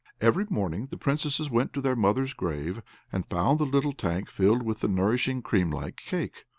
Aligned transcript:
Every 0.19 0.47
morning 0.49 0.87
the 0.87 0.97
Princesses 0.97 1.51
went 1.51 1.73
to 1.73 1.79
their 1.81 1.95
mother's 1.95 2.33
grave, 2.33 2.81
and 3.11 3.27
found 3.29 3.59
the 3.59 3.67
little 3.67 3.93
tank 3.93 4.31
filled 4.31 4.63
with 4.63 4.79
the 4.79 4.87
nourishing 4.87 5.43
cream 5.43 5.69
like 5.69 5.97
cake. 5.97 6.45